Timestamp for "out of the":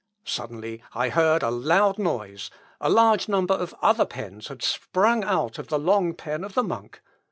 5.23-5.77